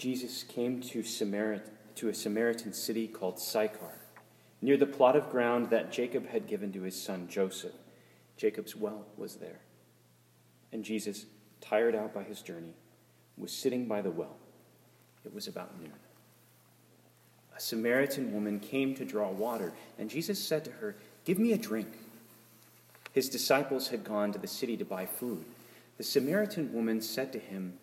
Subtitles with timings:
[0.00, 3.98] Jesus came to, Samarit- to a Samaritan city called Sychar,
[4.62, 7.74] near the plot of ground that Jacob had given to his son Joseph.
[8.38, 9.60] Jacob's well was there.
[10.72, 11.26] And Jesus,
[11.60, 12.72] tired out by his journey,
[13.36, 14.38] was sitting by the well.
[15.26, 15.92] It was about noon.
[17.54, 21.58] A Samaritan woman came to draw water, and Jesus said to her, Give me a
[21.58, 21.88] drink.
[23.12, 25.44] His disciples had gone to the city to buy food.
[25.98, 27.74] The Samaritan woman said to him,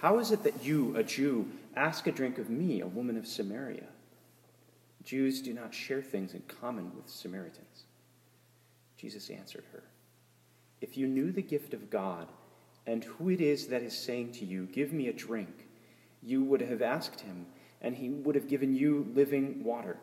[0.00, 3.26] How is it that you, a Jew, ask a drink of me, a woman of
[3.26, 3.86] Samaria?
[5.04, 7.84] Jews do not share things in common with Samaritans.
[8.98, 9.84] Jesus answered her,
[10.80, 12.28] If you knew the gift of God
[12.86, 15.68] and who it is that is saying to you, Give me a drink,
[16.22, 17.46] you would have asked him,
[17.80, 19.96] and he would have given you living water.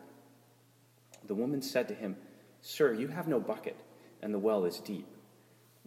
[1.26, 2.16] The woman said to him,
[2.62, 3.76] Sir, you have no bucket,
[4.22, 5.06] and the well is deep.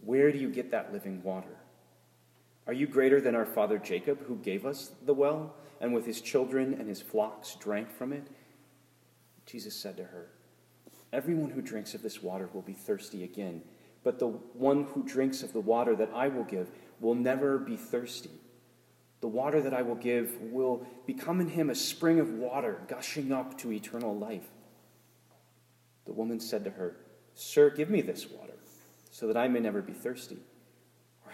[0.04, 1.56] Where do you get that living water?
[2.68, 6.20] Are you greater than our father Jacob, who gave us the well, and with his
[6.20, 8.28] children and his flocks drank from it?
[9.46, 10.26] Jesus said to her,
[11.10, 13.62] Everyone who drinks of this water will be thirsty again,
[14.04, 16.70] but the one who drinks of the water that I will give
[17.00, 18.30] will never be thirsty.
[19.22, 23.32] The water that I will give will become in him a spring of water gushing
[23.32, 24.46] up to eternal life.
[26.04, 26.96] The woman said to her,
[27.34, 28.58] Sir, give me this water,
[29.10, 30.36] so that I may never be thirsty,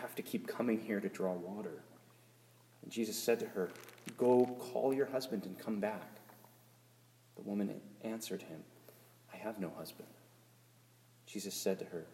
[0.05, 1.83] have to keep coming here to draw water.
[2.83, 3.71] And Jesus said to her,
[4.19, 6.19] Go call your husband and come back.
[7.37, 8.61] The woman answered him,
[9.33, 10.09] I have no husband.
[11.27, 12.05] Jesus said to her,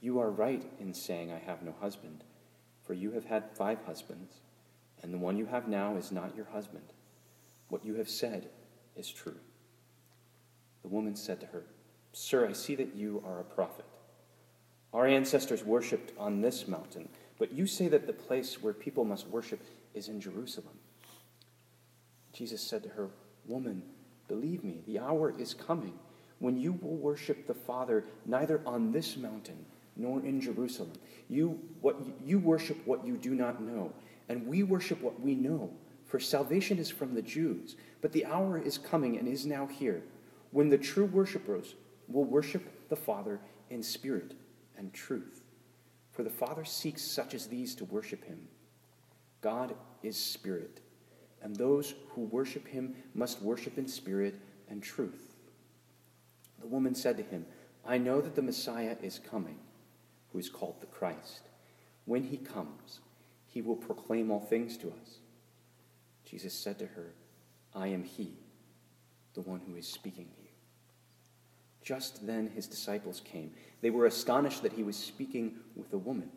[0.00, 2.24] You are right in saying, I have no husband,
[2.86, 4.40] for you have had five husbands,
[5.02, 6.94] and the one you have now is not your husband.
[7.68, 8.48] What you have said
[8.96, 9.36] is true.
[10.80, 11.64] The woman said to her,
[12.14, 13.84] Sir, I see that you are a prophet.
[14.92, 19.28] Our ancestors worshipped on this mountain, but you say that the place where people must
[19.28, 19.60] worship
[19.94, 20.78] is in Jerusalem.
[22.32, 23.08] Jesus said to her,
[23.46, 23.82] Woman,
[24.28, 25.94] believe me, the hour is coming
[26.38, 29.64] when you will worship the Father neither on this mountain
[29.96, 30.92] nor in Jerusalem.
[31.28, 33.92] You, what, you worship what you do not know,
[34.28, 35.70] and we worship what we know,
[36.06, 37.76] for salvation is from the Jews.
[38.00, 40.02] But the hour is coming and is now here
[40.50, 41.74] when the true worshippers
[42.08, 43.38] will worship the Father
[43.68, 44.34] in spirit
[44.80, 45.44] and truth.
[46.10, 48.48] For the Father seeks such as these to worship him.
[49.42, 50.80] God is spirit,
[51.42, 54.34] and those who worship him must worship in spirit
[54.68, 55.36] and truth.
[56.60, 57.46] The woman said to him,
[57.86, 59.58] I know that the Messiah is coming,
[60.32, 61.48] who is called the Christ.
[62.06, 63.00] When he comes,
[63.46, 65.18] he will proclaim all things to us.
[66.24, 67.12] Jesus said to her,
[67.74, 68.32] I am he,
[69.34, 70.28] the one who is speaking.
[71.82, 73.52] Just then his disciples came.
[73.80, 76.30] They were astonished that he was speaking with a woman.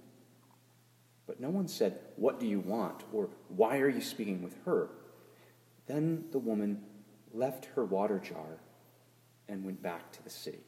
[1.27, 3.03] But no one said, What do you want?
[3.11, 4.89] or Why are you speaking with her?
[5.87, 6.83] Then the woman
[7.33, 8.59] left her water jar
[9.47, 10.63] and went back to the city.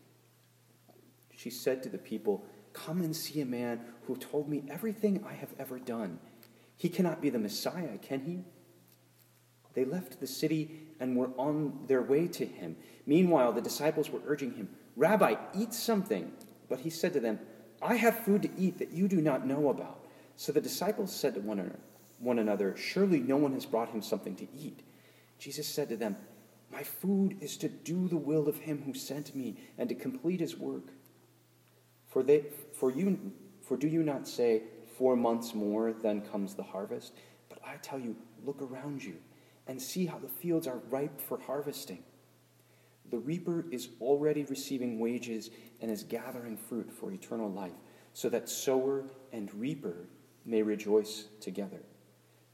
[1.36, 5.34] She said to the people, Come and see a man who told me everything I
[5.34, 6.20] have ever done.
[6.78, 8.44] He cannot be the Messiah, can he?
[9.76, 12.78] They left the city and were on their way to him.
[13.06, 16.32] Meanwhile, the disciples were urging him, Rabbi, eat something.
[16.70, 17.40] But he said to them,
[17.82, 20.06] I have food to eat that you do not know about.
[20.38, 24.48] So the disciples said to one another, Surely no one has brought him something to
[24.58, 24.82] eat.
[25.38, 26.16] Jesus said to them,
[26.72, 30.40] My food is to do the will of him who sent me and to complete
[30.40, 30.94] his work.
[32.08, 33.20] For, they, for, you,
[33.62, 34.64] for do you not say,
[34.98, 37.12] Four months more, then comes the harvest?
[37.50, 38.16] But I tell you,
[38.46, 39.18] look around you
[39.68, 42.04] and see how the fields are ripe for harvesting.
[43.12, 45.50] The reaper is already receiving wages
[45.82, 47.74] and is gathering fruit for eternal life,
[48.14, 50.08] so that sower and reaper
[50.46, 51.82] may rejoice together.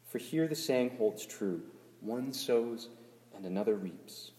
[0.07, 1.61] For here the saying holds true
[2.01, 2.89] one sows
[3.35, 4.31] and another reaps.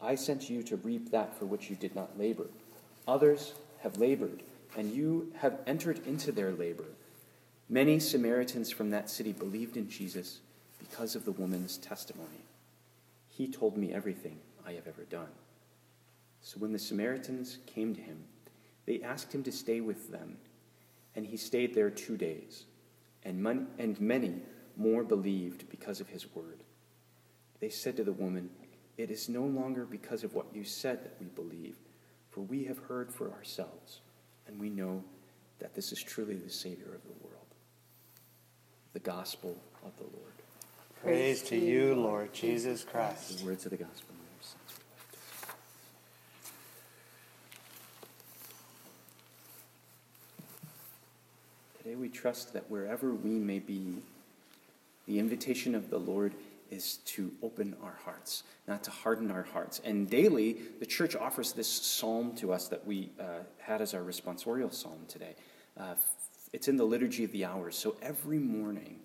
[0.00, 2.48] I sent you to reap that for which you did not labor.
[3.08, 4.42] Others have labored,
[4.76, 6.84] and you have entered into their labor.
[7.68, 10.40] Many Samaritans from that city believed in Jesus
[10.78, 12.44] because of the woman's testimony.
[13.28, 15.28] He told me everything I have ever done.
[16.40, 18.24] So when the Samaritans came to him,
[18.86, 20.36] they asked him to stay with them,
[21.14, 22.64] and he stayed there two days.
[23.24, 24.34] And, mon- and many
[24.76, 26.62] more believed because of his word.
[27.60, 28.50] They said to the woman,
[28.96, 31.76] It is no longer because of what you said that we believe,
[32.30, 34.00] for we have heard for ourselves,
[34.46, 35.02] and we know
[35.58, 37.46] that this is truly the Savior of the world.
[38.92, 40.42] The Gospel of the Lord.
[41.02, 43.38] Praise to you, Lord Jesus Christ.
[43.38, 44.14] The words of the Gospel.
[51.78, 53.98] Today we trust that wherever we may be,
[55.06, 56.32] the invitation of the Lord
[56.72, 59.80] is to open our hearts, not to harden our hearts.
[59.84, 64.02] And daily, the church offers this psalm to us that we uh, had as our
[64.02, 65.36] responsorial psalm today.
[65.78, 65.94] Uh,
[66.52, 67.76] it's in the Liturgy of the Hours.
[67.76, 68.98] So every morning,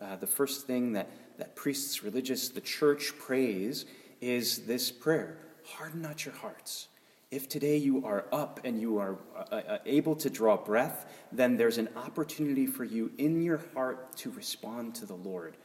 [0.00, 1.08] uh, the first thing that,
[1.38, 3.86] that priests, religious, the church prays
[4.20, 6.88] is this prayer Harden not your hearts.
[7.30, 11.56] If today you are up and you are uh, uh, able to draw breath, then
[11.56, 15.56] there's an opportunity for you in your heart to respond to the Lord.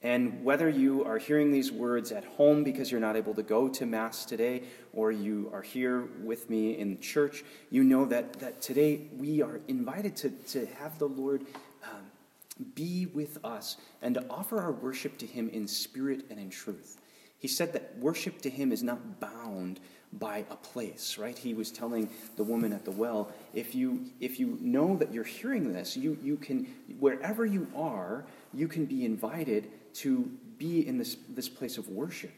[0.00, 3.68] And whether you are hearing these words at home because you're not able to go
[3.68, 4.62] to Mass today,
[4.92, 9.60] or you are here with me in church, you know that, that today we are
[9.66, 11.42] invited to, to have the Lord
[11.82, 12.04] um,
[12.74, 16.98] be with us and to offer our worship to Him in spirit and in truth.
[17.38, 19.80] He said that worship to Him is not bound
[20.14, 21.36] by a place, right?
[21.36, 25.24] He was telling the woman at the well, if you if you know that you're
[25.24, 26.66] hearing this, you you can
[26.98, 28.24] wherever you are,
[28.54, 32.32] you can be invited to be in this this place of worship.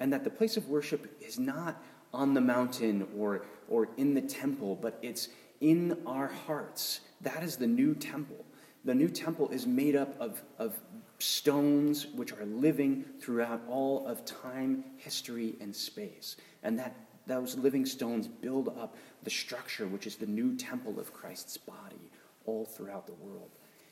[0.00, 1.80] And that the place of worship is not
[2.12, 5.28] on the mountain or or in the temple, but it's
[5.60, 7.00] in our hearts.
[7.20, 8.44] That is the new temple.
[8.84, 10.78] The new temple is made up of, of
[11.18, 16.36] stones which are living throughout all of time, history, and space.
[16.64, 16.96] And that
[17.26, 22.10] those living stones build up the structure which is the new temple of Christ's body
[22.44, 23.50] all throughout the world.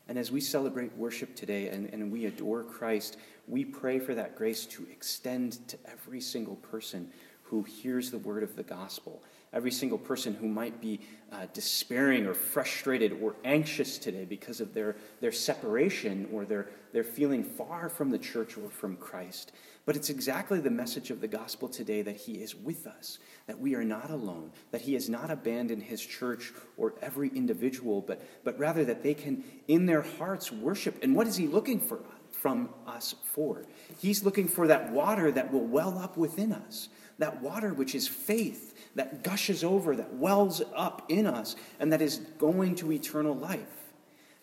[0.08, 3.16] And as we celebrate worship today and, and we adore Christ,
[3.46, 7.08] we pray for that grace to extend to every single person
[7.44, 11.00] who hears the word of the gospel every single person who might be
[11.32, 17.04] uh, despairing or frustrated or anxious today because of their, their separation or their, their
[17.04, 19.52] feeling far from the church or from Christ.
[19.86, 23.58] But it's exactly the message of the gospel today that He is with us, that
[23.58, 28.22] we are not alone, that He has not abandoned His church or every individual, but,
[28.44, 31.02] but rather that they can, in their hearts, worship.
[31.02, 32.00] And what is He looking for
[32.30, 33.64] from us for?
[34.00, 36.88] He's looking for that water that will well up within us,
[37.20, 42.02] that water which is faith that gushes over, that wells up in us, and that
[42.02, 43.92] is going to eternal life.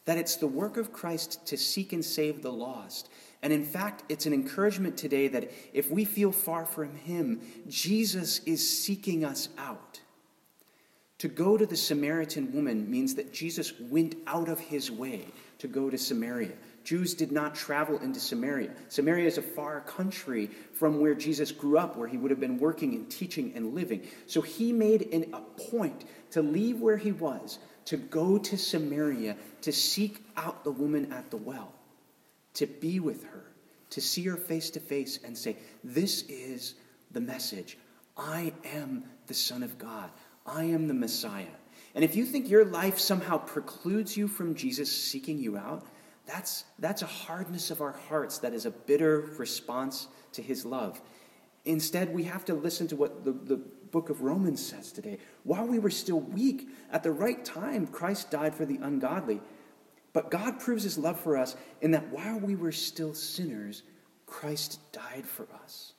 [0.05, 3.09] That it's the work of Christ to seek and save the lost.
[3.41, 8.39] And in fact, it's an encouragement today that if we feel far from Him, Jesus
[8.45, 9.99] is seeking us out.
[11.19, 15.25] To go to the Samaritan woman means that Jesus went out of his way
[15.57, 16.53] to go to Samaria.
[16.83, 18.69] Jews did not travel into Samaria.
[18.87, 22.59] Samaria is a far country from where Jesus grew up, where he would have been
[22.59, 24.07] working and teaching and living.
[24.27, 29.35] So he made an, a point to leave where he was, to go to Samaria,
[29.61, 31.73] to seek out the woman at the well,
[32.53, 33.43] to be with her,
[33.89, 36.75] to see her face to face and say, This is
[37.11, 37.77] the message.
[38.15, 40.09] I am the Son of God.
[40.47, 41.45] I am the Messiah.
[41.93, 45.85] And if you think your life somehow precludes you from Jesus seeking you out,
[46.25, 51.01] that's, that's a hardness of our hearts that is a bitter response to his love.
[51.65, 55.17] Instead, we have to listen to what the, the book of Romans says today.
[55.43, 59.41] While we were still weak, at the right time, Christ died for the ungodly.
[60.13, 63.83] But God proves his love for us in that while we were still sinners,
[64.25, 65.93] Christ died for us.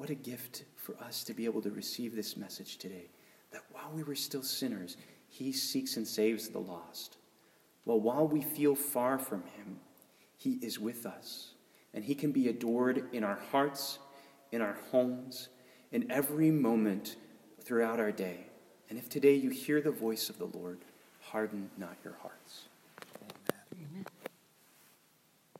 [0.00, 3.10] What a gift for us to be able to receive this message today
[3.52, 4.96] that while we were still sinners,
[5.28, 7.18] he seeks and saves the lost.
[7.84, 9.78] Well, while we feel far from him,
[10.38, 11.52] he is with us.
[11.92, 13.98] And he can be adored in our hearts,
[14.52, 15.50] in our homes,
[15.92, 17.16] in every moment
[17.62, 18.46] throughout our day.
[18.88, 20.78] And if today you hear the voice of the Lord,
[21.20, 22.69] harden not your hearts.